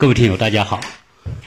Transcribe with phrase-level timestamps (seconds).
[0.00, 0.80] 各位听友，大家好。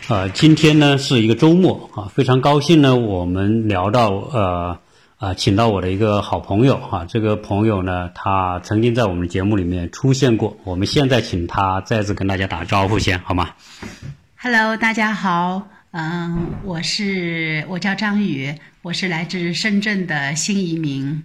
[0.10, 4.78] 呃，今天呢是一个周末啊，非常高兴呢，我们聊到呃
[5.16, 13.52] 啊，请到我的一个好朋友哈、这个朋友呢，他曾经在我们的节目里面出现过，我们现在请他再次跟大家打个招呼先，好吗
[14.36, 21.24] ？Hello，大家好，嗯，我是我叫张宇，我是来自深圳的新移民。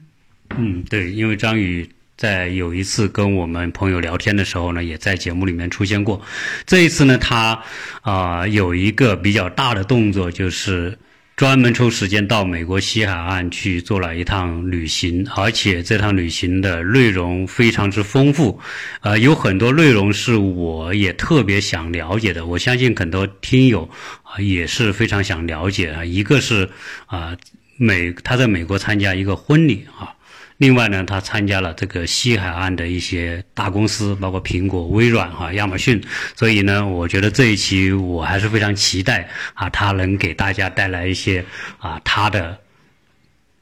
[0.57, 6.21] 嗯，对，因为张宇在有一次跟我们朋友聊天的时候呢，也在节目里面出现过。
[6.65, 7.63] 这一次呢，他
[8.01, 10.99] 啊、有一个比较大的动作，就是
[11.37, 18.59] 专门抽时间到美国西海岸去做了一趟旅行，而且这趟旅行的内容非常之丰富，
[19.03, 22.47] 呃，有很多内容是我也特别想了解的。
[22.47, 23.91] 我相信很多听友
[24.23, 26.03] 啊、也是非常想了解啊。
[26.03, 26.71] 一个是
[27.05, 27.37] 啊、
[27.77, 30.16] 美他在美国参加一个婚礼啊。
[30.59, 36.03] 另外呢，他参加了这个西海岸的一些大公司，包括苹果、微软哈、亚马逊。
[36.35, 41.45] 所以呢，我觉得这一期我还是非常期待啊，他能给大家带来一些
[41.79, 42.59] 啊他的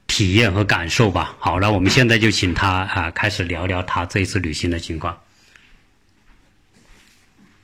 [0.07, 1.35] 体验和感受吧。
[1.41, 5.19] 好了，我们现在就请他啊开始聊聊他这一次旅行的情况。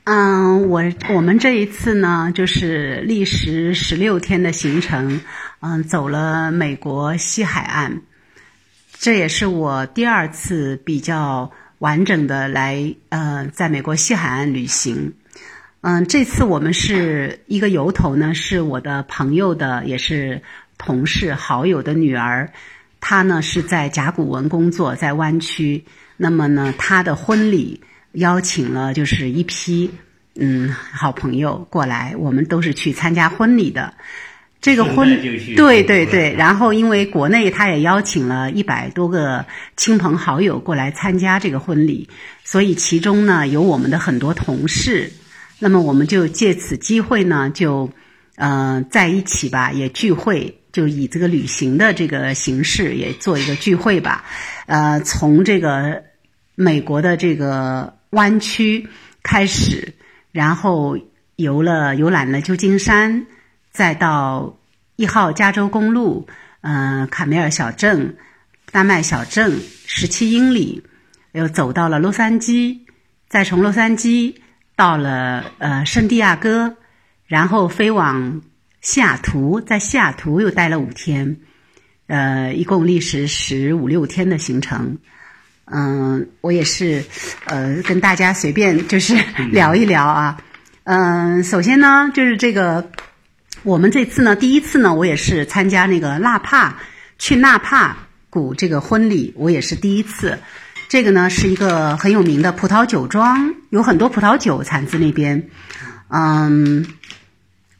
[0.03, 5.21] 嗯，我我们这一次呢，就是历时十六天的行程，
[5.61, 8.01] 嗯，走了美国西海岸，
[9.01, 11.49] 这也是我第二次比较
[11.79, 15.11] 完整的来呃，在美国西海岸旅行。
[15.81, 20.43] 嗯，这次我们是一个由头呢，是我的朋友的，也是
[20.77, 22.53] 同事好友的女儿，
[22.99, 25.83] 她呢是在甲骨文工作，在湾区。
[26.15, 29.89] 那么呢，她的婚礼邀请了就是一批
[30.35, 33.95] 嗯好朋友过来，我们都是去参加婚礼的。
[34.61, 35.19] 这个婚
[35.55, 39.43] 对对对，然后因为国内他也邀请了一百多个
[39.75, 42.07] 亲朋好友过来参加这个婚礼，
[42.43, 45.11] 所以其中呢有我们的很多同事，
[45.57, 47.89] 那么我们就借此机会呢就
[48.35, 54.23] 呃在一起吧，也聚会，就以这个旅行的这个形式也做一个聚会吧，
[54.67, 56.03] 呃，从这个
[56.53, 58.87] 美国的这个湾区
[59.23, 59.95] 开始，
[60.31, 60.99] 然后
[61.35, 63.25] 游了游览了旧金山，
[63.71, 64.57] 再到
[64.95, 66.27] 一号加州公路，
[66.61, 68.17] 呃，卡梅尔小镇、
[68.71, 70.83] 丹麦小镇十七英里，
[71.31, 72.79] 又走到了洛杉矶，
[73.29, 74.35] 再从洛杉矶
[74.75, 76.75] 到了呃圣地亚哥，
[77.25, 78.41] 然后飞往
[78.81, 81.37] 西雅图，在西雅图又待了五天，
[82.07, 84.97] 呃，一共历时十五六天的行程。
[85.65, 87.05] 嗯，我也是，
[87.45, 89.15] 呃，跟大家随便就是
[89.51, 90.37] 聊一聊啊。
[90.83, 92.91] 嗯，首先呢，就是这个，
[93.63, 96.79] 我们这次呢，第一次呢，我也是参加那个纳帕
[97.19, 97.95] 去纳帕
[98.29, 100.39] 谷这个婚礼，我也是第一次。
[100.89, 105.47] 这个呢是一个很有名的葡萄酒庄，有很多葡萄酒产自那边。
[106.09, 106.87] 嗯，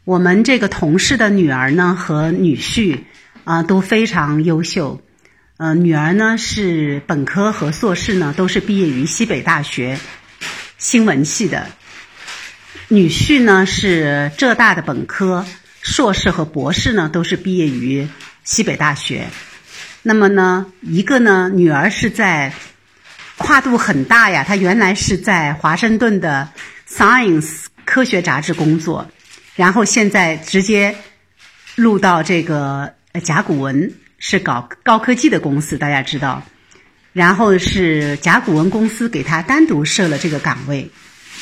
[0.06, 3.00] 我们这个同事的女儿呢和女婿
[3.44, 5.02] 啊、都非常优秀。
[5.58, 9.98] 呃，女儿呢是本科和硕士呢都是毕业于西北大学
[10.78, 11.68] 新闻系的，
[12.88, 15.46] 女婿呢是浙大的本科，
[15.81, 18.08] 硕士和博士呢都是毕业于
[18.44, 19.28] 西北大学。
[20.03, 22.53] 那么呢，一个呢女儿是在
[23.38, 26.50] 跨度很大呀，她原来是在华盛顿的
[26.88, 29.09] Science 科学杂志工作，
[29.56, 30.96] 然后现在直接
[31.75, 32.94] 录到这个
[33.24, 36.44] 甲骨文是搞高科技的公司，大家知道。
[37.13, 40.90] 然后是甲骨文公司给他单独设了这个岗位，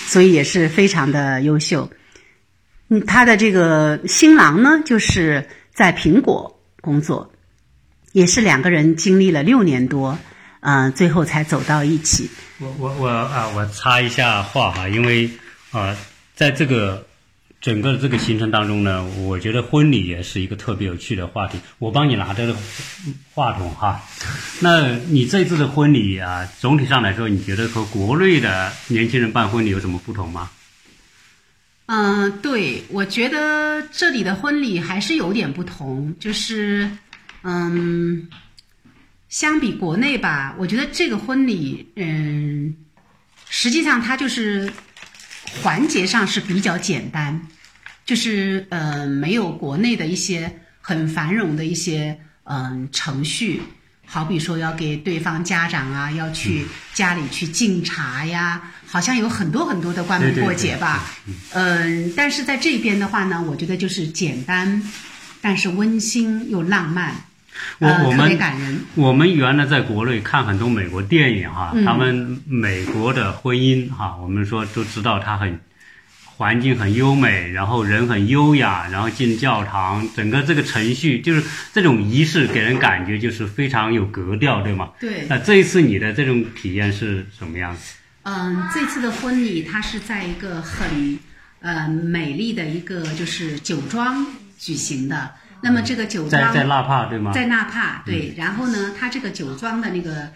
[0.07, 1.91] 所以也是非常的优秀。
[2.89, 7.31] 嗯，他的这个新郎呢，就是在苹果工作，
[8.11, 10.17] 也是两个人经历了六年多，
[10.61, 12.29] 嗯、最后才走到一起。
[12.59, 15.29] 我我我啊，我插一下话哈，因为
[15.71, 15.95] 啊，
[16.35, 17.05] 在这个
[17.61, 21.59] 整个这个行程当中呢，我觉得婚礼也是一个特别有趣的话题。
[21.77, 22.55] 我帮你拿着
[23.35, 24.01] 话筒哈。
[24.61, 30.49] 那你这次的婚礼啊，总体上来说，你觉得和国内的年轻人办婚礼有什么不同吗？
[31.91, 36.87] 嗯、对，我觉得这里的婚礼还是有点不同，就是，
[37.41, 38.29] 嗯，
[39.27, 42.75] 相比国内吧，我觉得这个婚礼，嗯，
[43.49, 44.71] 实际上它就是
[45.63, 47.41] 环节上是比较简单，
[48.05, 53.63] 就是呃，没有国内的一些很繁荣的一些嗯、程序，
[54.11, 56.65] 好比说要给对方家长啊，要去
[56.95, 61.05] 家里去敬茶呀，好像有很多很多的关门过节吧。
[61.53, 64.81] 嗯，但是在这边的话呢，我觉得就是简单，
[65.41, 67.13] 但是温馨又浪漫，
[67.77, 68.79] 我我们感人。
[68.95, 75.59] 我们原来在国内看很多美国电影哈，他们美国的婚姻哈，我们说都知道它很
[76.39, 81.43] 环境很优美，然后人很优雅，然后进教堂，整个这个程序就是
[81.73, 84.91] 这种仪式给人感觉就是非常有格调，对吗？
[85.01, 85.25] 对。
[85.27, 87.95] 那这一次你的这种体验是什么样子？
[88.23, 91.19] 嗯，这次的婚礼它是在一个很
[91.59, 94.25] 呃美丽的一个就是酒庄
[94.57, 95.31] 举行的。
[95.61, 97.33] 那么这个酒庄在在纳帕对吗？
[97.33, 98.33] 在纳帕对。
[98.37, 100.29] 然后呢，它这个酒庄的那个。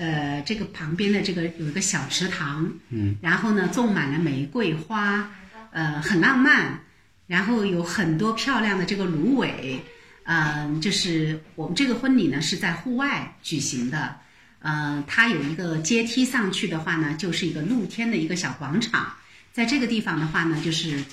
[0.00, 5.28] 呃，这个旁边的这个有一个小池塘，嗯，然后呢，种满了玫瑰花，
[5.72, 6.80] 呃，很浪漫。
[7.26, 9.80] 然后有很多漂亮的这个芦苇，
[10.24, 14.16] 嗯，就是我们这个婚礼呢是在户外举行的，
[14.60, 19.14] 呃，它有一个阶梯上去的话呢，就是一个露天的一个小广场。
[19.52, 21.04] 在这个地方的话呢，就是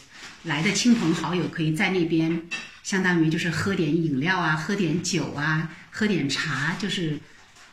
[0.43, 2.43] 来的亲朋好友可以在那边，
[2.83, 7.19] 相当于就是喝点饮料啊，喝点酒啊，喝点茶，就是。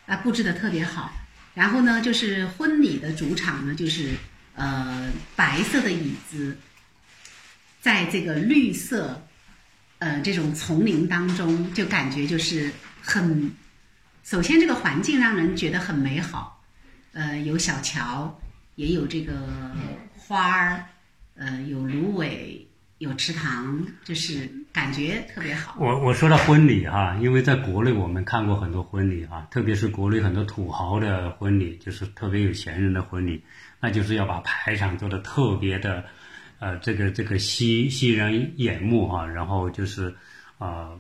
[0.05, 1.13] 啊，布置的特别好，
[1.55, 4.11] 然后呢，就是婚礼的主场呢，就是
[4.57, 6.59] 呃白色的椅子，
[7.83, 9.21] 在这个绿色
[9.99, 13.51] 呃这种丛林当中，就感觉就是很，
[14.25, 16.65] 首先这个环境让人觉得很美好，
[17.13, 18.41] 呃有小桥，
[18.77, 19.35] 也有这个
[20.17, 20.87] 花儿，
[21.35, 24.49] 呃有芦苇，有池塘，就是。
[24.73, 25.77] 感觉特别好。
[25.79, 33.45] 我我说到婚礼哈，因为在国内我们看过很多婚礼哈，特别是国内很多土豪的婚礼，就是特别有钱人的婚礼，
[33.81, 36.07] 那就是要把排场做的特别的，
[36.63, 40.15] 呃，这个这个吸吸人眼目哈，然后就是
[40.59, 40.97] 呃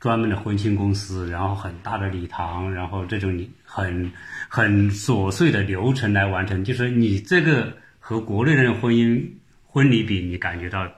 [0.00, 4.10] 专门的婚庆公司，然后很大的礼堂，然后这种很
[4.48, 6.64] 很琐碎的流程来完成。
[6.64, 9.24] 就是你这个和国内的婚姻
[9.64, 10.90] 婚礼比，你感觉到？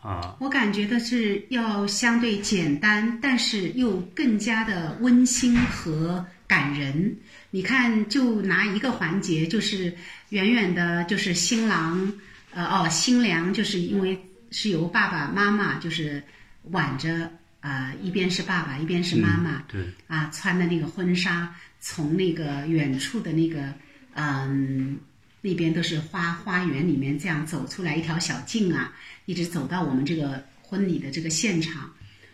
[0.00, 7.16] 啊，我感觉的是要相对简单，但是又更加的温馨和感人。
[7.50, 9.92] 你看，就拿一个环节，就是
[10.28, 12.12] 远远的，就是新郎，
[12.52, 14.18] 呃，哦，新娘，就是因为
[14.50, 16.22] 是由爸爸妈妈就是
[16.70, 17.30] 挽着，
[17.60, 23.72] 啊，一边是爸爸，一边是妈妈，对，啊，穿的那个婚纱，从那个远处的那个，
[24.14, 24.98] 嗯。
[25.40, 28.92] 那边都是花花园里面这样走出来一条小径啊，
[29.24, 31.88] 一直走到我们这个婚礼的这个现场。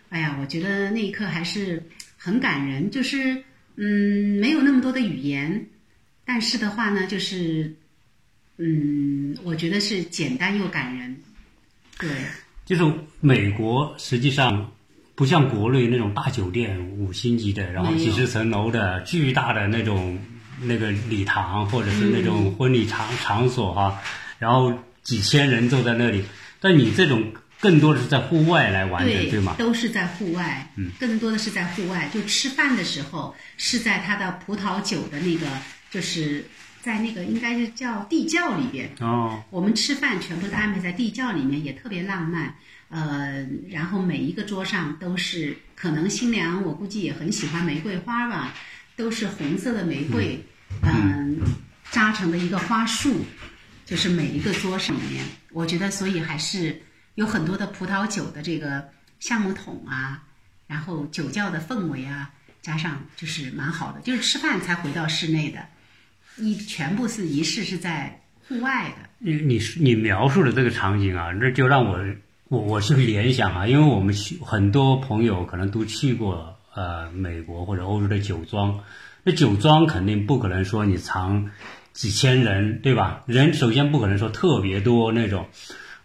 [0.08, 1.82] 哎呀，我觉得那一刻还是
[2.16, 3.44] 很感人，就是
[3.76, 5.66] 嗯，没有那么多的语言，
[6.24, 7.76] 但是的话呢，就是
[8.58, 11.16] 嗯，我觉得是简单又感人。
[11.98, 12.10] 对，
[12.64, 12.84] 就是
[13.20, 14.72] 美国实际上
[15.14, 20.18] 不像国内那种大酒店五星级的，然后几十层楼的巨大的那种。
[20.62, 24.00] 那个礼堂或者是那种婚礼场场所哈，
[24.38, 24.72] 然后
[25.02, 26.24] 几千人坐在那里，
[26.60, 29.56] 但你这种更多的是在户外来玩的，对吗？
[29.58, 32.08] 都是在户外，嗯，更多的是在户外。
[32.14, 35.44] 就吃饭的时候是在他的葡萄酒的那个，
[35.90, 36.44] 就是
[36.84, 39.42] 在那个应该是叫地窖里边哦。
[39.48, 42.54] 我们吃饭全部都安排在地窖里面，也特别浪漫。
[42.90, 48.52] 呃，然后每一个桌上都是，可能新娘我估计也很喜欢玫瑰花吧。
[48.96, 50.38] 都是红色的玫瑰，
[50.82, 51.40] 嗯，
[51.90, 53.24] 扎成的一个花束，
[53.84, 56.80] 就是每一个桌上面，我觉得所以还是
[57.16, 58.88] 有很多的葡萄酒的这个
[59.18, 60.22] 橡木桶啊，
[60.68, 62.30] 然后酒窖的氛围啊，
[62.62, 65.66] 加上就是蛮好的，就是吃饭才回到室内的，
[66.36, 69.08] 你全部是仪式是在户外的。
[69.18, 71.98] 你你你描述的这个场景啊，那就让我
[72.48, 76.52] 我我是联想啊，因为我们去很多朋友可能都去过。
[76.76, 78.80] 呃，美国或者欧洲的酒庄，
[79.22, 81.52] 那酒庄肯定不可能说你藏
[81.92, 83.22] 几千人，对吧？
[83.28, 85.46] 人首先不可能说特别多那种，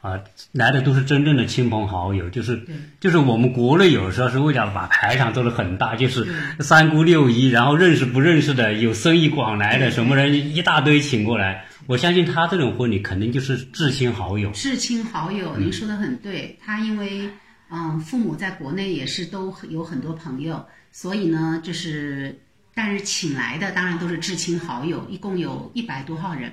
[0.02, 0.20] 啊，
[0.52, 2.66] 来的都是真正的亲朋好友，就是
[3.00, 6.28] 就是我们国内有时候是为了把排场做得很大，就是
[6.60, 11.66] 三姑六姨，然后认识不认识的，有生意广来的什么人一大堆请过来。
[11.88, 14.52] 我相信他这种婚礼肯定就是至亲好友。
[14.52, 17.30] 至亲好友，您说的很对，他因为。
[17.72, 22.40] 嗯，父母在国内也是都有很多朋友，所以呢，就是，
[22.74, 26.52] 但是请来的当然都是至亲好友，一共有一百多号人。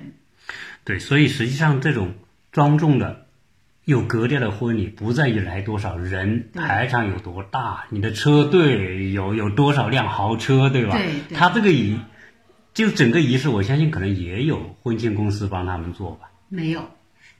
[0.83, 2.13] 对，所以实际上这种
[2.51, 3.25] 庄重的、
[3.87, 10.97] 有格调的婚礼，不在于来多少人，排场有多大，你的车队有有多少辆豪车，对吧？
[10.97, 11.37] 对。
[11.37, 11.97] 他这个仪，
[12.73, 16.29] 就整个仪式，我相信可能也有婚庆公司帮他们做吧。
[16.49, 16.85] 没有。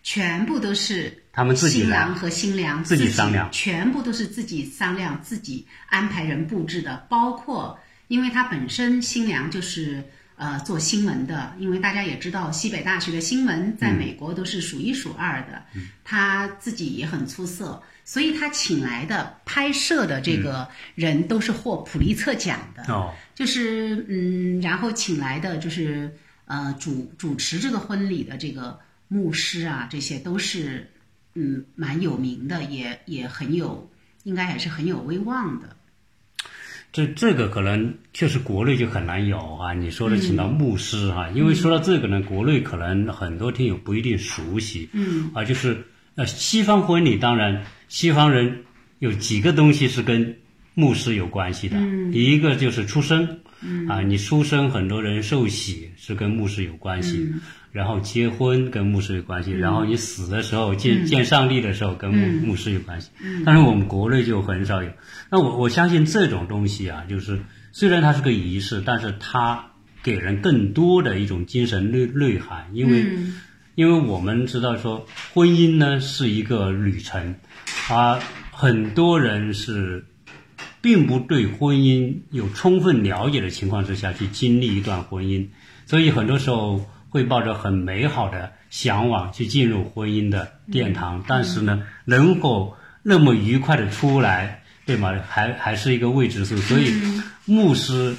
[0.03, 7.05] 全部都是他们自己新郎和新娘自己商量，全部都是自己商量、自己安排人布置的。
[7.09, 7.77] 包括，
[8.07, 10.01] 因为他本身新娘就是
[10.37, 15.61] 呃做新闻的，因为大家也知道西北大学的新闻在美国都是数一数二的，
[16.05, 20.65] 他自己也很出色，所以他请来的拍摄的这个
[20.95, 22.83] 人都是获普利策奖的。
[22.93, 26.09] 哦，就是嗯，然后请来的就是
[26.45, 28.79] 呃主主持这个婚礼的这个。
[29.09, 30.91] 牧师啊，这些都是
[31.33, 33.89] 嗯蛮有名的，也也很有，
[34.23, 35.76] 应该也是很有威望的。
[36.97, 39.71] 这这个可能确实国内就很难有啊。
[39.71, 44.89] 你说的请到牧师哈、因为说到这个呢，国内可能很多听友不一定熟悉。
[44.93, 45.77] 嗯啊，就是
[46.15, 48.63] 呃，西方婚礼当然，西方人
[48.97, 50.35] 有几个东西是跟
[50.73, 51.77] 牧师有关系的。
[51.77, 57.39] 嗯一个就是出生，嗯啊，你出生很多人受洗是跟牧师有关系，嗯
[57.77, 63.11] 然后结婚跟牧师有关系，然后你死的时候见、见上帝的时候跟牧、嗯牧师有关系。
[63.45, 64.89] 但是我们国内就很少有。
[65.29, 67.39] 那我我相信这种东西啊，就是
[67.71, 73.03] 虽然它是个仪式，但是它给人更多的一种精神内内涵，因为。
[73.03, 73.41] 嗯
[73.77, 75.05] 因为我们知道说，
[75.35, 77.35] 婚姻呢是一个旅程，
[77.89, 78.19] 啊，
[78.49, 80.03] 很多人是
[80.81, 85.49] 并不对婚姻有充分了解的情况之下去经历一段婚姻，
[85.85, 95.15] 所以很多时候会抱着很美好的向往去进入婚姻的殿堂，但是呢，能否那么愉快的出来，对吗？
[95.27, 96.93] 还还是一个未知数，所以
[97.45, 98.15] 牧师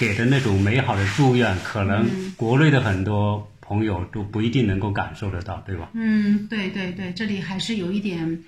[0.00, 5.90] 给的那种美好的祝愿，可能国内的很多朋友都不一定能够感受得到，对吧？
[5.94, 8.42] 嗯，对对对，这里还是有一点，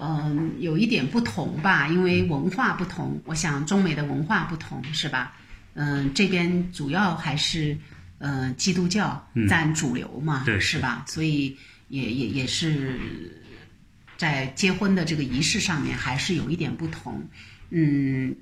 [0.00, 3.20] 嗯、有一点不同吧，因为文化不同。
[3.26, 5.34] 我想中美的文化不同，是吧？
[5.74, 7.76] 嗯、这边主要还是
[8.18, 11.04] 呃基督教占主流嘛，对是吧？
[11.08, 11.56] 所以
[11.88, 12.98] 也也也是
[14.16, 17.28] 在结婚的这个仪式上面还是有一点不同。
[17.70, 18.34] 嗯，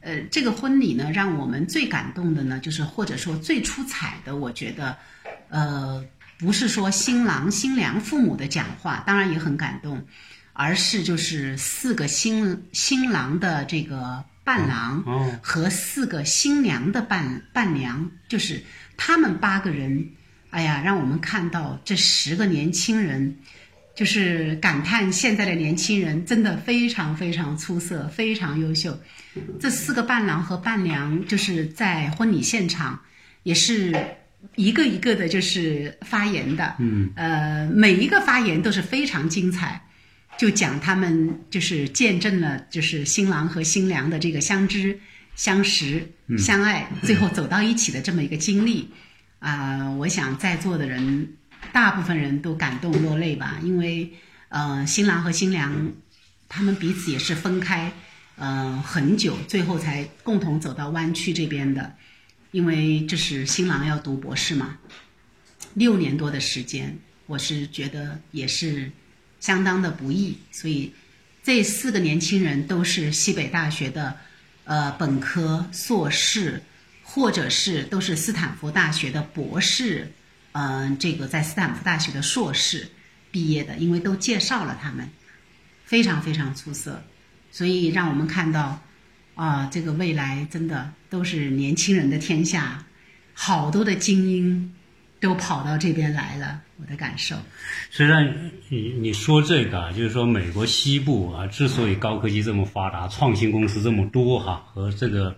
[0.00, 4.96] 呃，这个婚礼呢，让我们最感动的呢，就是或者说最出彩的，我觉得，
[5.50, 6.02] 呃，
[6.38, 10.06] 不是说新郎新娘父母的讲话，当然也很感动，
[10.54, 18.64] 而是就是四个新新郎的这个伴郎哦和四个新娘的伴伴娘，就是
[19.02, 20.10] 他们八个人，
[20.50, 23.38] 哎呀，让我们看到这十个年轻人。
[23.92, 28.98] 就是感叹现在的年轻人真的非常非常出色，非常优秀。
[29.60, 32.98] 这四个伴郎和伴娘就是在婚礼现场，
[33.42, 33.94] 也是
[34.54, 36.76] 一个一个的，就是发言的。
[36.78, 39.82] 嗯，呃，每一个发言都是非常精彩，
[40.38, 44.98] 就讲他们就是见证了就是新郎和新娘的这个相知、
[45.40, 46.06] 相识、
[46.36, 48.90] 相爱，最后走到一起的这么一个经历。
[49.38, 51.34] 啊、我想在座的人
[51.72, 54.12] 大部分人都感动落泪吧，因为
[54.50, 55.92] 呃，新郎和新娘
[56.46, 57.90] 他们彼此也是分开，
[58.36, 61.94] 呃，很久，最后才共同走到湾区这边的，
[62.50, 64.76] 因为这是新郎要读博士嘛，
[65.72, 68.92] 六年多的时间，我是觉得也是
[69.40, 70.92] 相当的不易，所以
[71.42, 74.14] 这四个年轻人都是西北大学的
[74.70, 76.62] 呃本科、硕士，
[77.02, 80.12] 或者是都是斯坦福大学的博士，
[80.52, 82.88] 嗯、这个在斯坦福大学的硕士
[83.32, 85.10] 毕业的，因为都介绍了他们，
[85.84, 87.02] 非常非常出色，
[87.50, 88.80] 所以让我们看到
[89.34, 92.86] 啊，这个未来真的都是年轻人的天下，
[93.34, 94.72] 好多的精英
[95.20, 97.36] 都跑到这边来了，我的感受。
[97.90, 105.36] 虽然你你说这个啊，就是说美国西部啊，之所以高科技这么发达，创新公司这么多哈、和这个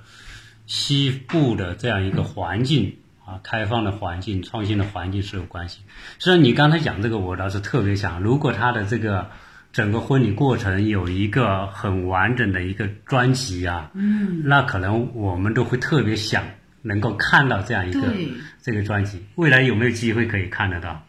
[0.66, 5.80] 西部的这样一个环境啊，开放的环境、创新的环境是有关系。
[6.18, 9.28] 实际上，你刚才讲这个，我倒是特别想，如果他的这个
[9.72, 16.44] 整个婚礼过程有一个很完整的一个专辑啊，嗯，那可能我们都会特别想
[16.82, 18.28] 能够看到这样一个对
[18.62, 19.24] 这个专辑。
[19.36, 21.06] 未来有没有机会可以看得到？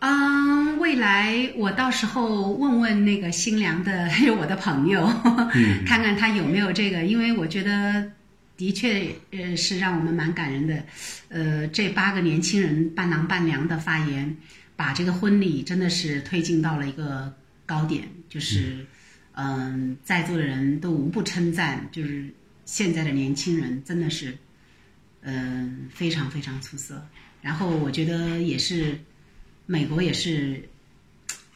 [0.00, 5.06] 嗯，未来我到时候问问那个新娘的，还 有我的朋友，
[5.86, 8.12] 看看他有没有这个，因为我觉得
[8.56, 10.82] 的确呃是让我们蛮感人的。
[11.30, 14.36] 呃，这八个年轻人伴郎伴娘的发言，
[14.76, 17.32] 把这个婚礼真的是推进到了一个
[17.64, 18.84] 高点，就是
[19.36, 22.28] 嗯、在座的人都无不称赞，就是
[22.66, 24.36] 现在的年轻人真的是
[25.24, 27.04] 嗯、非常非常出色。
[27.42, 28.98] 然后我觉得也是。
[29.66, 30.62] 美国也是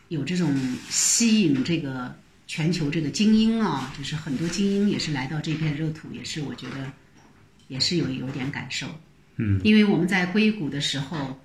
[0.08, 0.50] 有这种
[0.88, 6.90] 吸引这个全球这个精英啊，就是很多精英也是来到这片热土，也是我觉得
[7.66, 8.86] 也是有有点感受。
[9.36, 11.38] 嗯，因为我们在硅谷的时候，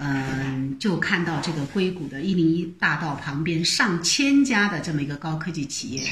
[0.00, 6.06] 嗯、就看到这个硅谷的一零一大道旁边上千家的这么一个高科技企业，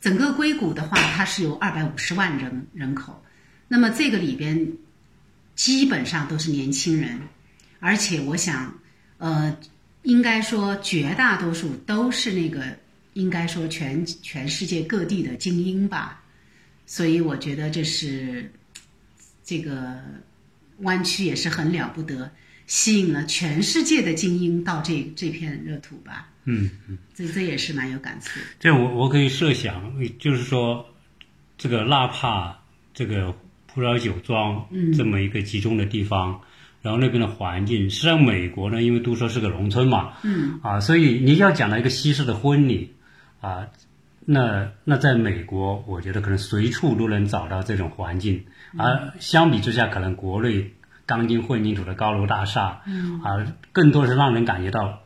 [0.00, 3.20] 整个硅谷的话，它是有二百五十万人人口，
[3.68, 4.72] 那么这个里边
[5.54, 7.20] 基本上都是年轻人，
[7.80, 8.78] 而且我想。
[9.18, 9.58] 呃，
[10.02, 12.62] 应该说绝大多数都是那个，
[13.14, 16.22] 应该说全全世界各地的精英吧，
[16.84, 18.52] 所以我觉得这是
[19.42, 19.98] 这个
[20.80, 22.30] 湾区也是很了不得。
[22.66, 26.28] 吸引了全世界的精英到这这片热土吧。
[26.44, 28.38] 嗯嗯，这这也是蛮有感触。
[28.60, 30.86] 这我我可以设想，就是说，
[31.56, 33.34] 这个纳帕这个
[33.76, 34.66] 葡萄酒庄
[34.96, 36.40] 这么一个集中的地方，
[36.80, 40.58] 然后那边的环境，实际上美国呢，因为都说是个农村嘛，嗯。
[40.62, 42.94] 啊，所以你要讲到一个西式的婚礼
[43.42, 43.66] 啊，
[44.24, 48.46] 那那在美国，我觉得可能随处都能找到这种环境，
[48.78, 50.72] 而相比之下，可能国内
[51.04, 53.20] 钢筋混凝土的高楼大厦，嗯。
[53.20, 55.00] 啊，更多是让人感觉到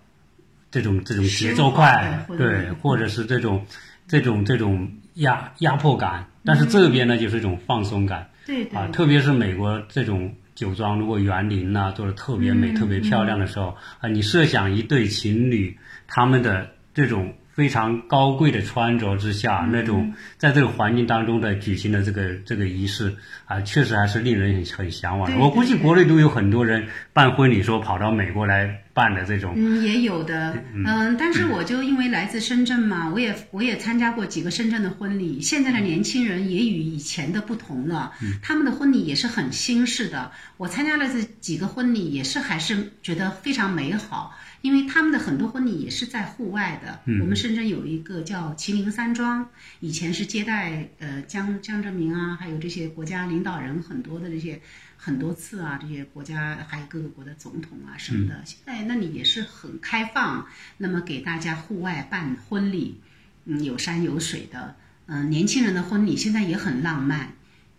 [0.70, 3.66] 这种这种节奏快，对，或者是这种
[4.06, 8.28] 这种这种压压迫感，但是这边呢，就是一种放松感。
[8.50, 8.78] 对对。
[8.78, 15.78] 啊，特别是美国这种酒庄，如果园林呐、做的特别美、特别漂亮的时候啊，你设想一对情侣
[16.08, 25.36] 他们的这种非常高贵的穿着之下，那种在这个环境当中的举行的这个这个仪式啊，确实还是令人很很向往的。
[25.38, 29.54] 我估计国内都有很多人办婚礼，说跑到美国来办的这种。
[29.56, 35.40] 嗯，也有的，嗯，但是我就因为来自深圳嘛，我也我也参加过几个深圳的婚礼。
[35.40, 40.32] 现在的年轻人也与以前的不同了，他们的婚礼也是很新式的。
[40.56, 47.00] 我参加了这几个婚礼，也是还是觉得非常美好，因为他们的很多婚礼也是在户外的。
[47.20, 49.48] 我们深圳有一个叫麒麟山庄，
[49.80, 54.60] 以前是接待呃江江泽民啊，还有这些国家领导人很多的这些
[54.96, 63.00] 很多次啊，这些国家还有各个国的总统啊什么的，现在那里也是很开放，那么给大家户外办婚礼，
[63.46, 64.76] 嗯，有山有水的，
[65.06, 67.32] 嗯、年轻人的婚礼现在也很浪漫，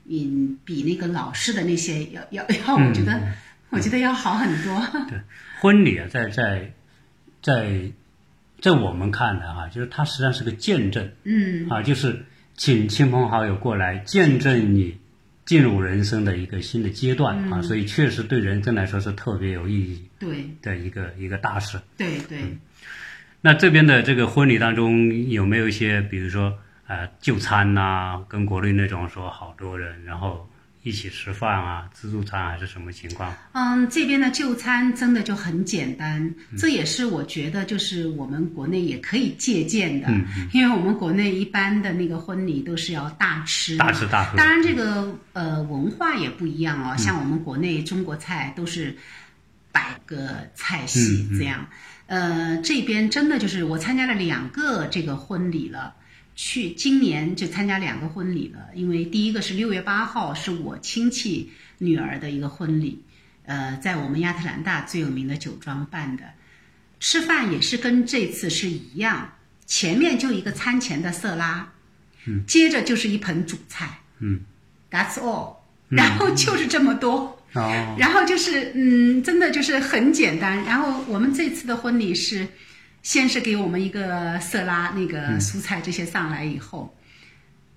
[0.05, 3.21] 嗯，比那个老式的那些要要要，我觉得、
[3.71, 4.79] 我觉得要好很多。
[5.09, 5.19] 对
[5.59, 6.71] 婚礼啊，在在
[7.41, 7.91] 在
[8.61, 11.11] 在我们看来哈、就是它实际上是个见证。
[11.23, 12.25] 嗯，啊，就是
[12.55, 14.97] 请亲朋好友过来见证你
[15.45, 21.79] 进入人生的一个新的阶段、啊，所以确实对人生来说是特别有意义对的一个一个大事。
[21.97, 22.39] 对对，
[23.41, 30.47] 那这边的这个婚礼当中有没有一些，比如说呃就餐呐、跟国内那种说好多人然后
[30.83, 33.31] 一起吃饭啊，自助餐还是什么情况？
[33.51, 40.07] 嗯，这边的就餐真的就很简单，这也是我觉得就是我们国内也可以借鉴的，
[40.53, 44.37] 因为我们国内一般的那个婚礼都是要大吃大吃大喝。
[44.37, 48.97] 当然这个呃文化也不一样哦，像我们国内中国菜都是
[49.71, 51.67] 百个菜系这样，
[52.07, 55.93] 呃，这边真的就是我参加了两个这个婚礼了。
[56.35, 63.03] 去今年就参加两个婚礼了，因为第一个是六月八号，是我亲戚女儿的一个婚礼，
[63.45, 66.23] 呃，在我们亚特兰大最有名的酒庄办的，
[66.99, 69.33] 吃饭也是跟这次是一样，
[69.65, 71.71] 前面就一个餐前的色拉，
[72.25, 74.39] 嗯，接着就是一盆主菜，嗯
[74.89, 75.57] ，That's all，
[75.89, 80.63] 然后就是这么多，哦，然后就是嗯，真的就是很简单。
[80.63, 82.47] 然后我们这次的婚礼是，
[83.01, 86.95] 先是给我们一个色拉那个蔬菜这些上来以后，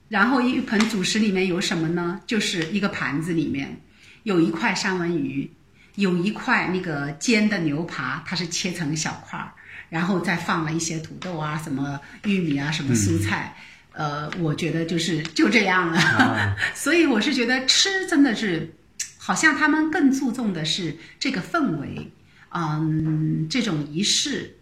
[0.09, 2.21] 然后一盆主食里面有什么呢？
[2.27, 3.81] 就是一个盘子里面
[4.23, 5.51] 有一块三文鱼，
[5.95, 9.53] 有一块那个煎的牛扒，它是切成小块儿，
[9.89, 13.57] 然后再放了一些土豆啊、什么玉米啊、什么蔬菜。
[13.93, 18.75] 呃，我觉得就是就这样了， 所以我是觉得吃真的是，
[19.19, 22.11] 好像他们更注重的是这个氛围，
[22.53, 24.57] 嗯，这种仪式，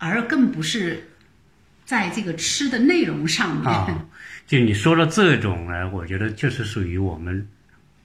[0.00, 1.08] 而更不是
[1.84, 3.96] 在这个吃的内容上面。
[4.46, 7.46] 就你说的这种呢，我觉得就是属于我们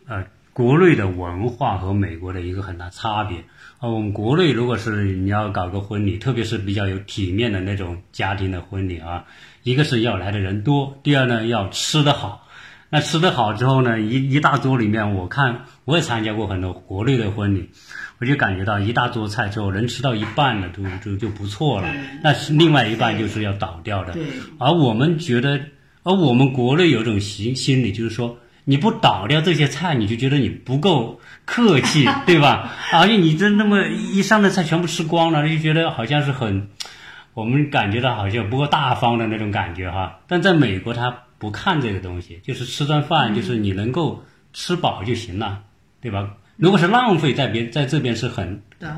[0.06, 3.40] 呃国内的文化和美国的一个很大差别。
[3.80, 9.26] 啊，我们国内如果是你要搞个婚礼，特别是比较有体面的那种家庭的婚礼啊，
[9.64, 12.48] 一个是要来的人多，第二呢要吃得好。
[12.92, 17.72] 那吃得好之后呢，一一大桌里面，我看我也参加过很多国内的婚礼，
[18.20, 21.88] 我就感觉到一大桌菜之后，能吃到一半了，都就就不错了。
[22.24, 24.16] 那是另外一半就是要倒掉的。
[24.58, 25.60] 而我们觉得，
[26.04, 32.72] 而我们国内有种心心理，就是说你不倒掉这些菜，你就觉得你不够客气， 对吧？
[32.94, 36.70] 而且你这那么一上的菜全部吃光了，就觉得好像是很，
[37.34, 40.20] 我们感觉到好像不够大方的那种感觉哈。
[40.28, 44.24] 但在美国，他不看这个东西，就是吃顿饭，就是你能够
[44.54, 45.60] 吃饱就行了，
[46.02, 46.30] 对吧？
[46.58, 48.90] 如果是浪费在别在这边是很对，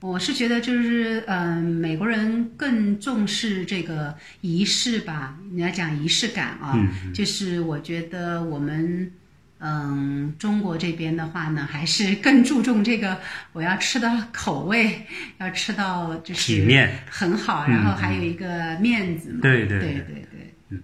[0.00, 5.36] 我是觉得就是，嗯、美国人更重视这个仪式吧。
[5.52, 6.76] 你要讲仪式感啊，
[7.14, 9.12] 就是我觉得我们，
[9.58, 13.18] 嗯，中国这边的话呢，还是更注重这个，
[13.52, 15.02] 我要吃到口味，
[15.38, 16.90] 要吃到就是体面。
[17.08, 19.38] 很好，然后还有一个面子嘛。
[19.42, 19.88] 对对对。
[19.88, 20.82] 对对嗯。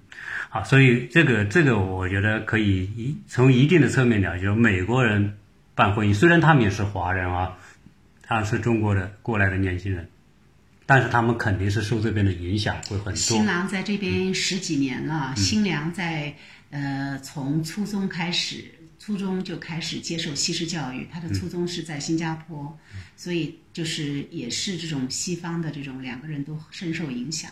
[0.51, 5.38] 好，所以这个这个，我觉得可以一从一定的侧面了解，美国人
[5.79, 7.57] 办婚姻，虽然他们也是华人啊，
[8.21, 10.09] 他是中国的过来的年轻人，
[10.87, 13.15] 但是他们肯定是受这边的影响会很多。
[13.15, 16.35] 新郎在这边十几年嗯了，新娘在
[16.71, 18.65] 呃从初中开始，
[18.99, 27.49] 初中就开始接受西式教育，他的初中是在新加坡，嗯所以就是也是这种西方的这种两个人都深受影响。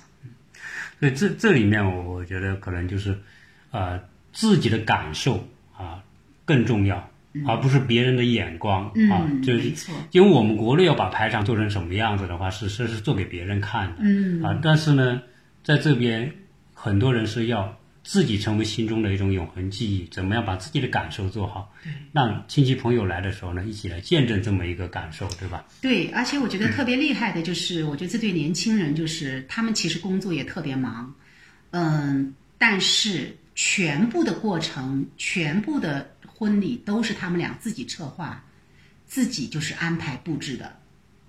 [0.99, 3.17] 所以这这里面我我觉得可能就是，
[3.71, 4.01] 呃，
[4.33, 6.03] 自己的感受啊
[6.45, 7.09] 更重要，
[7.47, 9.27] 而不是别人的眼光啊。
[9.27, 9.73] 嗯就是
[10.13, 14.59] 因为我们国内要把排场做成什么样子的话，是是是做给别人看的，嗯啊。
[14.63, 15.21] 但是呢，
[15.65, 16.33] 在这边
[16.73, 21.73] 很多人是要自己成为心中的一种永恒记忆，怎么样把自己的感受做好，
[22.13, 25.65] 让亲戚朋友来的时候呢，一起来见证这么一个感受，对吧？
[25.83, 31.13] 对，而且我觉得特别厉害的就是，我觉得这对年轻人就是他们其实工作也特别忙，
[31.73, 38.45] 嗯，但是全部的过程、全部的婚礼都是他们俩自己策划，
[39.07, 40.79] 自己就是安排布置的，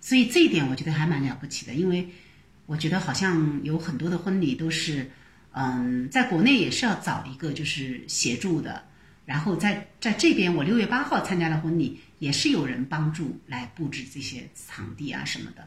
[0.01, 2.09] 所以这一点我觉得还蛮了不起的，因为
[2.65, 5.09] 我觉得好像有很多的婚礼都是，
[5.51, 8.83] 嗯，在国内也是要找一个就是协助的，
[9.25, 15.65] 然后在在这边，我六月八号参加的婚礼，也是有人帮助来布置这些场地啊什么的，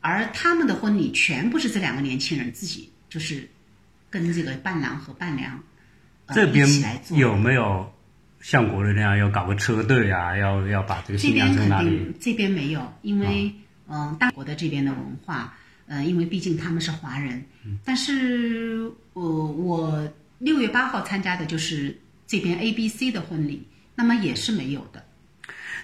[0.00, 3.48] 而他们的婚礼全部是这两个年轻人自己就是
[4.10, 5.62] 跟这个伴郎和伴娘、
[6.26, 7.16] 呃、这边一起来做。
[7.16, 7.93] 有没有
[8.44, 10.36] 像国内那样要搞个车队啊？
[10.36, 11.88] 要要把这个这边肯从哪里？
[11.88, 13.50] 定这边没有，因为
[13.88, 15.54] 嗯、大国的这边的文化，
[15.86, 25.02] 呃，因为毕竟他们是华人，嗯但是呃，我六月八号参加的就是这边 A B C 的婚礼，那么也是没有的。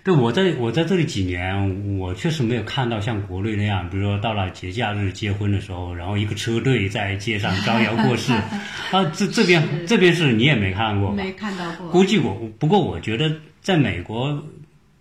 [0.02, 8.32] 对，我在我在这里几年，我确实没有看到像国内那样，比如说到了节假日结婚的时候，然后一个车队在街上招摇过市
[8.92, 11.16] 啊，这这边这边是你也没看过吧？
[11.16, 11.88] 没看到过。
[11.90, 14.44] 估计我不过我觉得在美国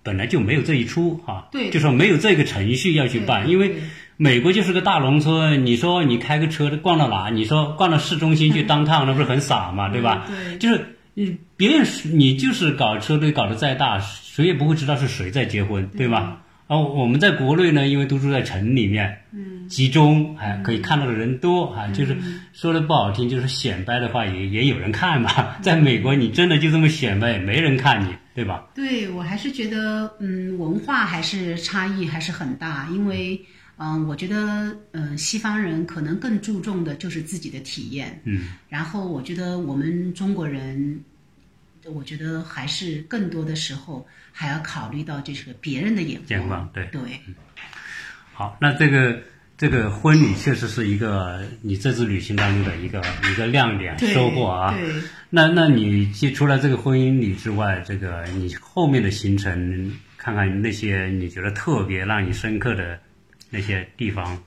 [0.04, 3.76] 本来就没有这一出哈、对就说没有这个程序要去办，因为
[4.18, 7.30] 美国就是个大农村，你说你开个车逛到哪？
[7.30, 10.26] 你说逛到市中心去当 趟，那不是很傻嘛，对吧？
[10.28, 14.02] 对就是你别人是你就是搞车队搞得再大，
[14.40, 16.42] 谁也不会知道是谁在结婚，对吧？
[16.68, 22.16] 而我们在国内呢，因为都住在城里面，嗯，集中，哎，可以看到的人多，啊，就是
[22.54, 25.58] 说的不好听，就是显摆的话也也有人看嘛。
[25.62, 28.70] 在美国，你真的就这么显摆，也没人看你，对吧？
[28.74, 33.42] 对我还是觉得，嗯，文化还是差异还是很大，因为，
[33.78, 41.02] 嗯、我觉得，嗯、西方人可能更注重的就是自己的体验，嗯，然后我觉得我们中国人，
[41.90, 47.02] 我觉得还是更多的时候还要考虑到就是个别人的眼光，眼光对对，
[48.34, 49.20] 好，那这个
[49.58, 54.74] 这个婚礼确实是一个你这次旅行当中的一个一个亮点对收获啊。
[54.74, 55.02] 对。
[55.30, 63.00] 那那你其除了这个婚姻礼之外，这个你后面的行程，看看那些你觉得特别让你深刻的
[63.50, 64.42] 那些地方。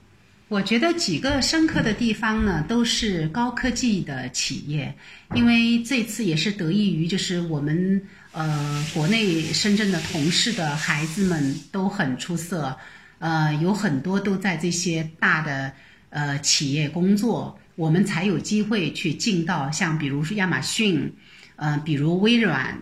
[0.53, 4.93] 我觉得几个深刻的地方呢，都是高科技的企业，
[5.33, 7.99] 因为这次也是得益于就是我们
[8.33, 12.77] 呃国内深圳的同事的孩子们都很出色，
[13.17, 15.73] 呃有很多都在这些大的
[16.11, 21.11] 呃企业工作，我们才有机会去进到像比如说亚马逊，
[21.55, 22.77] 呃比如微软，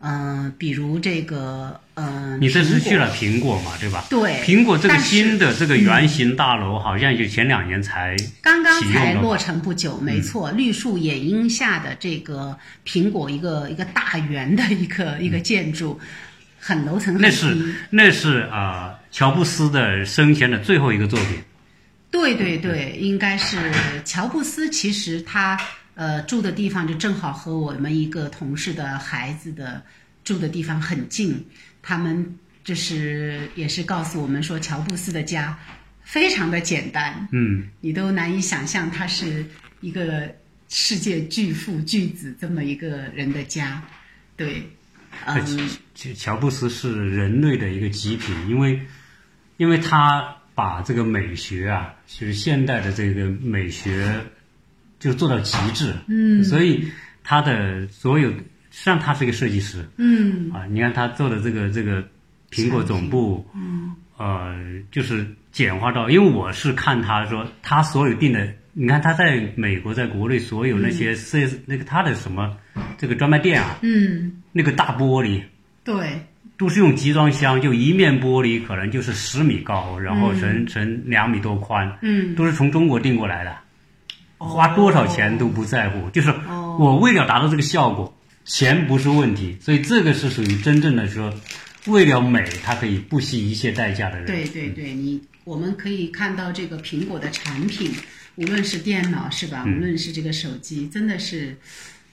[0.00, 4.04] 嗯、比如这个嗯、你这次去了苹果嘛，对吧？
[4.10, 16.00] 对苹果这个新的这个圆形大楼，好像就前两年才刚刚才落成不久，没错，绿树掩荫下的这个苹果一个一个大圆的一个一个建筑，
[16.58, 17.30] 很楼层很那。
[17.30, 21.38] 是那是啊、呃乔布斯的生前的最后一个作品。
[22.10, 23.56] 对对对，应该是
[24.04, 24.68] 乔布斯。
[24.68, 25.56] 其实他
[25.94, 29.80] 呃住的地方就正好和我们一个同事的孩子的
[30.24, 31.44] 住的地方很近，
[31.82, 35.58] 他们就是也是告诉我们说，乔布斯的家
[36.02, 39.44] 非常的简单，嗯，你都难以想象他是
[39.80, 40.34] 一个
[40.68, 43.82] 世界巨富巨子这么一个人的家，
[44.36, 44.62] 对，
[45.26, 48.80] 嗯，乔乔布斯是人类的一个极品，因为
[49.58, 54.20] 因为他把这个美学啊，就是现代的这个美学，
[54.98, 55.94] 就做到极致。
[56.08, 56.90] 嗯，所以
[57.22, 58.32] 他的所有，
[58.76, 59.88] 实际上他是一个设计师。
[59.98, 62.02] 嗯，啊，你看他做的这个这个
[62.50, 64.52] 苹果总部，嗯，呃，
[64.90, 72.56] 就是简化到，因为我是看他说他所有定的，你看他在美国，在国内所有那些设、那个他的什么
[72.98, 75.40] 这个专卖店啊，嗯，那个大玻璃。
[75.84, 76.26] 对，
[76.58, 83.56] 都是用集装箱，就一面玻璃可能就是十米高，然后成成两米多宽，嗯，都是从中国订过来的，
[84.38, 86.62] 花多少钱都不在乎，就是哦。
[86.76, 88.13] 我为了达到这个效果，
[88.44, 91.32] 钱不是问题，所以这个是属于真正的说，
[91.86, 94.26] 为了美，他可以不惜一切代价的人。
[94.26, 97.90] 对对对，你我们可以看到这个苹果的产品，
[98.36, 101.56] 无论是电脑是吧，嗯无论是这个手机，真的是，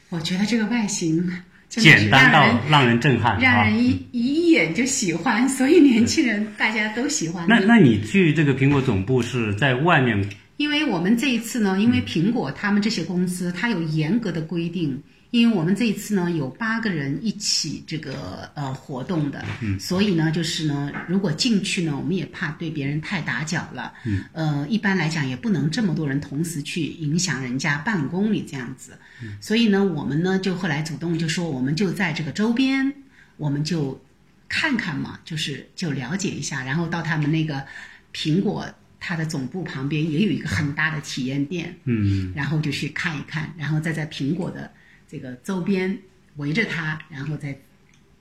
[0.09, 1.29] 我觉得这个外形
[1.67, 3.39] 简单到让人震撼啊！
[3.41, 7.45] 让人一一眼就喜欢，所以年轻人大家都喜欢。
[7.47, 15.01] 那那你去这个苹果总部是在外面因为我们这一次呢，因为苹果他们这些公司，它有严格的规定。
[15.31, 32.93] 因为我们这一次呢有八个人一起这个呃活动的，嗯，所以呢就是呢，如果进去呢，我们也怕对别人太打搅了，嗯，呃，一般来讲也不能这么多人同时去影响人家办公里这样子，嗯，所以呢，我们呢就后来主动就说，我们就在这个周边，
[33.37, 34.03] 我们就
[34.49, 37.65] 看看嘛，就是就了解一下，然后到他们那个
[38.13, 38.67] 苹果
[38.99, 42.33] 它的总部旁边也有一个很大的体验店，嗯。
[42.35, 44.69] 然后就去看一看，然后再在苹果的
[45.11, 45.99] 这个周边
[46.37, 47.59] 围着它，然后再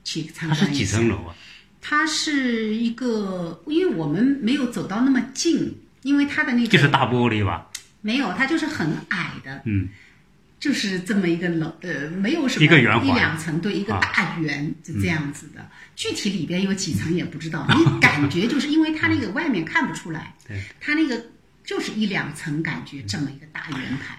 [0.03, 0.73] 去参它是观。
[0.73, 1.33] 几层楼啊？
[1.79, 7.69] 它是一个，因为我们没有走到那么近，因为它的那个就是大玻璃吧？
[8.01, 9.87] 没有，它就是很矮的，嗯，
[10.59, 15.65] 就是这么一个楼，呃，没有什么一个圆环一两层，对，一个啊大圆，就这样子的。
[15.95, 21.27] 具体里边有几层也不知道， 你感觉就是因为它那个外面看不出来， 对，它那个
[21.63, 24.17] 就是一两层，感觉这么一个大圆盘。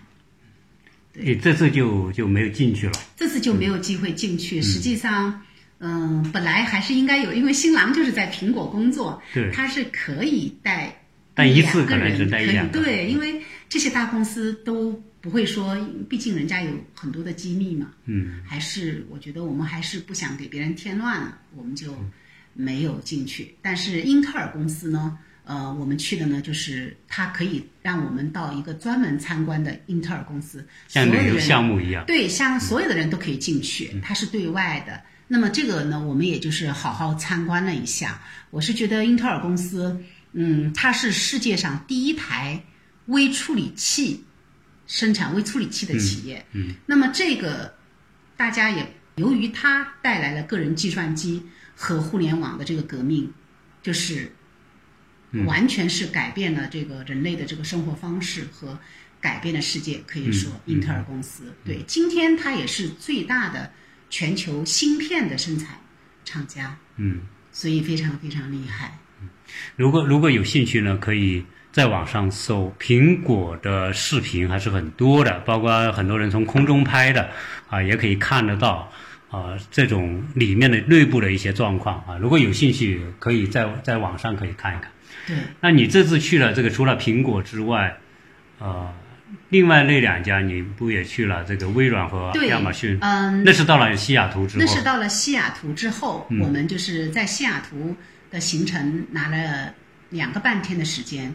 [1.15, 2.93] 你这次就就没有进去了。
[3.17, 4.63] 这次就没有机会进去。
[4.63, 5.43] 实际上，
[5.79, 10.97] 嗯、本来还是应该有，因为新郎就是在苹果工作，对他是可以带
[11.35, 15.77] 但一次两个人可能只带一可以两个对，因为这些大公司都不会说，
[16.09, 17.91] 毕竟人家有很多的机密嘛。
[18.07, 21.95] 嗯，还是我觉得我们还是不想给别人添乱了，我们就
[22.55, 23.55] 没有进去。
[23.61, 32.05] 但是英特尔公司呢，呃，我们去的呢，就是它可以让我们到一个专门参观的英特尔公司，像旅游项目一样。
[32.07, 35.03] 对，像所有的人都可以进去，它是对外的。
[35.27, 38.21] 那么这个呢，我们也就是好好参观了一下。
[38.51, 39.99] 我是觉得英特尔公司，
[40.33, 42.63] 嗯，它是世界上第一台
[43.07, 44.23] 微处理器
[44.87, 46.45] 生产微处理器的企业。
[46.53, 47.75] 嗯，那么这个
[48.37, 51.43] 大家也由于它带来了个人计算机
[51.75, 53.33] 和互联网的这个革命，
[53.83, 54.31] 就是
[55.47, 58.79] 完全是改变了这个人类的这个生活方式和
[59.21, 60.01] 改变了世界。
[60.07, 63.71] 可以说，英特尔公司、对今天它也是最大的
[64.11, 65.69] 全球芯片的生产
[66.25, 68.99] 厂家，嗯，所以非常非常厉害。
[69.77, 77.31] 如果如果有兴趣呢，可以在网上搜苹果的视频，还是很多的，包括很多人从空中拍的
[77.69, 78.91] 啊，也可以看得到
[79.31, 82.19] 啊这种里面的内部的一些状况啊。
[82.19, 84.91] 如果有兴趣，可以在在网上可以看一看。
[85.27, 87.97] 对，那你这次去了这个，除了苹果之外，
[88.59, 88.93] 呃，
[89.51, 91.45] 另外那两家你不也去了？
[91.45, 94.65] 这个微软和亚马逊，嗯，那是到了西雅图之后。
[94.65, 96.41] 那，是到了西雅图之后，嗯。
[96.41, 97.97] 我们就是在西雅图
[98.31, 99.73] 的行程拿了
[100.11, 101.33] 两个半天的时间，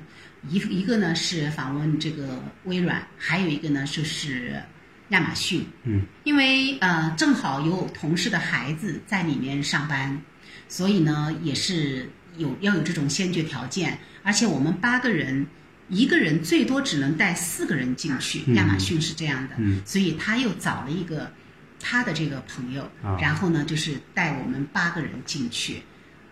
[0.50, 4.62] 一一个呢是访问这个微软，还有一个呢就是
[5.10, 5.66] 亚马逊。
[5.84, 10.20] 嗯，因为呃正好有同事的孩子在里面上班，
[10.68, 15.48] 所以呢也是有要有这种先决条件，而且我们八个人。
[15.90, 18.56] 一个人最多只能带四个人进去，嗯。
[18.56, 19.82] 亚马逊是这样的，嗯。
[19.86, 21.32] 所以他又找了一个
[21.80, 23.18] 他的这个朋友，啊。
[23.22, 25.82] 然后呢，就是带我们八个人进去，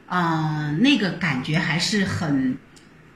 [0.08, 2.58] 啊、那个感觉还是很，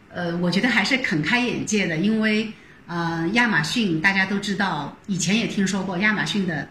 [0.07, 2.53] 呃，我觉得还是很开眼界的，因为
[2.87, 6.69] 呃，亚马逊大家都知道，以前也听说过，亚马逊的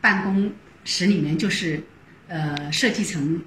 [0.00, 0.50] 办公
[0.84, 1.84] 室里面就是
[2.26, 3.38] 呃设计成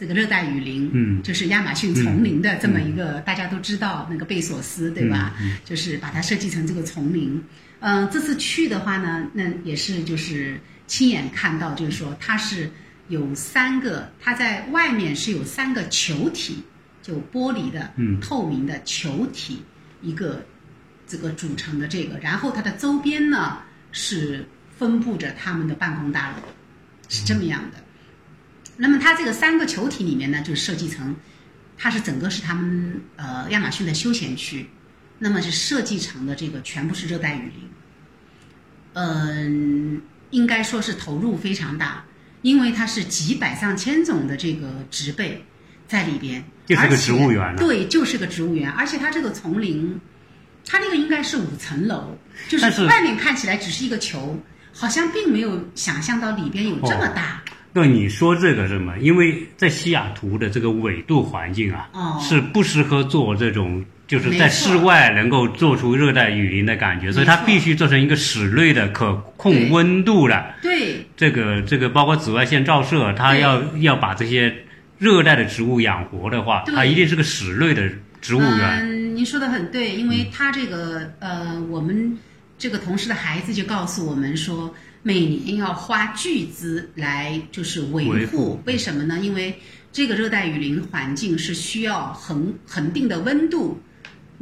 [0.00, 5.36] 这个热带雨林，嗯就是亚马逊丛林的这么一个，大家都知道那个贝索斯，对吧？
[5.42, 7.38] 嗯就是把它设计成这个丛林。
[7.80, 12.70] 嗯、这次去的话呢，那也是就是亲眼看到，就是说它是
[13.08, 16.62] 有三个，它在外面是有三个球体，
[17.02, 19.62] 就玻璃的、嗯透明的球体
[20.00, 20.42] 一个
[21.06, 23.58] 这个组成的这个，然后它的周边呢
[23.92, 26.36] 是分布着他们的办公大楼，
[27.10, 27.76] 是这么样的。
[28.76, 31.14] 那么它这个三个球体里面呢，就设计成，
[31.76, 34.68] 它是整个是他们呃亚马逊的休闲区，
[35.18, 37.70] 那么是设计成的这个全部是热带雨林。
[38.94, 42.04] 嗯、应该说是投入非常大，
[42.42, 45.44] 因为它是几百上千种的这个植被
[45.86, 50.00] 在里边，就是个植物园了对，就是个植物园，而且它这个丛林，
[50.66, 57.42] 它那个应该是五层楼，就是外面看起来只是一个球，好像并没有想象到里边有这么大。
[57.72, 58.98] 那你说这个什么？
[58.98, 70.54] 因为在西雅图的这个纬度环境啊，哦是不适合做这种就是在室外能够做出热带雨林的感觉，所以它必须做成一个室内的可控温度的。
[70.60, 74.52] 对，这个这个包括紫外线照射，它要要把这些
[74.98, 77.88] 热带的植物养活的话，对它一定是个室内的
[78.20, 78.80] 植物园。
[78.80, 82.18] 嗯，您说的很对，因为它这个呃，我们
[82.58, 89.18] 这个同事的孩子就告诉我们说，每年要花巨资来就是维护，为什么呢？
[89.22, 89.58] 因为
[89.92, 93.80] 这个热带雨林环境是需要恒恒定的温度。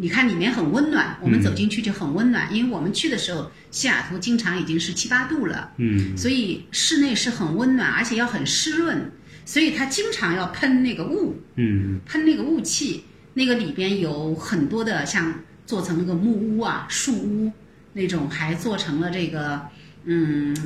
[0.01, 9.11] 你看里面很温暖，我们走进去就很温暖，因为我们去的时候，西雅图经常已经是七八度了，嗯，所以室内是很温暖，而且要很湿润，
[9.45, 12.01] 所以它经常要喷那个雾，嗯。
[12.07, 13.03] 喷那个雾气，
[13.35, 15.35] 那个里边有很多的像
[15.67, 17.53] 做成那个木屋啊、树屋
[17.93, 19.61] 那种，还做成了这个
[20.05, 20.57] 嗯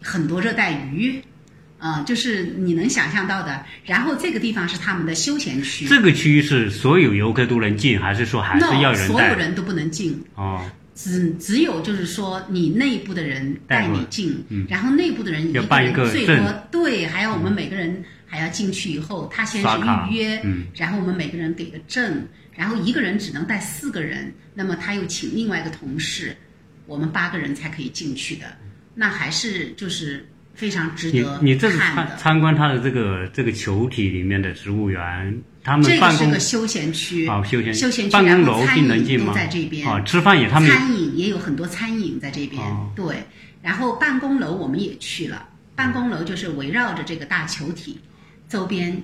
[0.00, 1.22] 很多热带鱼，
[1.78, 3.64] 啊、就是你能想象到的。
[3.84, 9.06] 然后这个地方是他们的休闲区，这个区域是所有游客都能进，还是说还是要人带？
[9.06, 20.66] 所有人都不能进，哦，只只有就是说你内部的人带你进，然后内部的人一个人最多对，还要我们每个人还要进去以后，他先是预约，嗯。
[20.74, 26.36] 然后我们每个人给个证，然后一个人只能带四个人，那么他又请另外一个同事，
[26.86, 28.46] 我们八个人才可以进去的，
[28.94, 32.16] 那还是就是非常值你得你这是参看。
[32.16, 39.32] 参观它的这个这个球体里面的植物园，他们这个是个休闲区，啊休闲休闲区，办公楼能进吗？
[39.34, 43.24] 在这边啊，吃饭也他们餐饮也有很多餐饮在这边，哦对。
[43.62, 47.98] 然后办公楼我们也去了，办公楼就是围绕着这个大球体，
[48.46, 49.02] 周边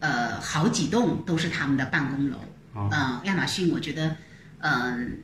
[0.00, 2.36] 呃好几栋都是他们的办公楼。
[2.74, 4.14] 哦嗯、亚马逊我觉得，
[4.58, 5.18] 嗯、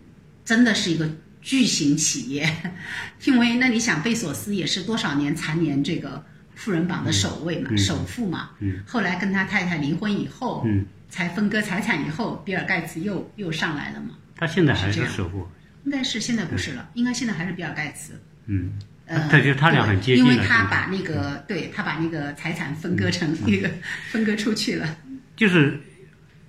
[0.47, 1.11] 真的是一个
[1.43, 2.49] 巨型企业，
[3.25, 6.25] 因为那你想贝索斯也是多少年蝉联这个
[6.55, 8.51] 富人榜的首位嘛，首富嘛。
[8.61, 8.83] 嗯。
[8.87, 14.17] 后来跟他太太离婚以后，嗯，才分割财产以后，比尔盖茨又又上来了嘛。
[14.37, 15.49] 他现在还是首富。
[15.85, 18.21] 应该是现在不是了，应该现在还是比尔盖茨。
[18.45, 23.71] 嗯，呃，他就他俩很接近了因为他把那个对他把那个财产分割成那个
[24.13, 24.99] 分割出去了。
[25.35, 25.81] 就是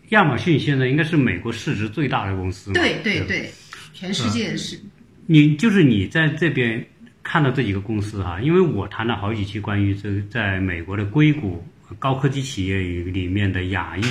[0.10, 2.73] 亚马逊现在应该是美国市值最大的公司嘛。
[2.73, 3.54] 对对吧对，
[3.93, 4.80] 全世界是。
[5.27, 6.86] 你就是你在这边
[7.23, 11.63] 看到这几个公司哈、因为我谈了好几期关于这个在美国的硅谷
[11.99, 14.04] 高科技企业里面的亚裔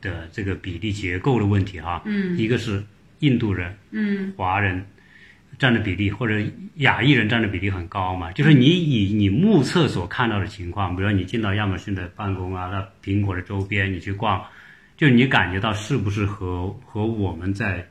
[0.00, 2.82] 的这个比例结构的问题哈、嗯，一个是
[3.20, 4.84] 印度人，嗯，华人
[5.58, 6.42] 占的比例或者
[6.76, 14.42] 亚裔人占的比例很高嘛，就是你以你目测所看到的情况，比如说你进到亚马逊的办公啊，到苹果的周边你去逛，
[14.96, 17.86] 就你感觉到是不是和和我们在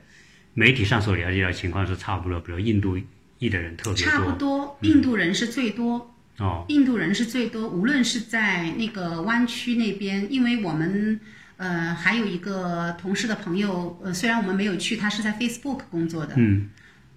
[0.53, 2.39] 媒体上所了解的情况是差不多？
[2.39, 2.97] 比如印度
[3.37, 4.11] 裔的人特别多。
[4.11, 4.77] 差不多多。
[4.81, 11.19] 印度人是最多，哦，印度人是最多，无论是在那个湾区那边，因为我们
[11.57, 16.69] 呃还有一个同事的朋友，呃虽然我们没有去，他是在 Facebook 工作的，嗯。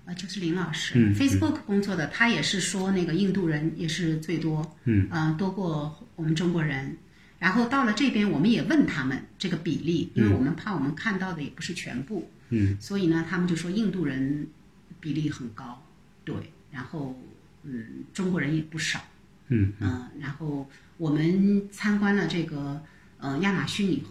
[0.04, 6.96] 呃就是林老师、嗯 f a c e b o o k 工作的，他也是说那个印度人也是最多，嗯，呃多过我们中国人。
[7.38, 12.41] 然后到了这边，我们也问他们这个比例，因为我们怕我们看到的也不是全部，嗯，
[12.80, 14.46] 所以呢，他们就说印度人
[15.00, 15.82] 比例很高，
[16.24, 16.34] 对，
[16.70, 17.16] 然后
[17.62, 19.00] 嗯，中国人也不少，
[19.48, 22.82] 嗯嗯、然后我们参观了这个
[23.18, 24.08] 呃亚马逊以后。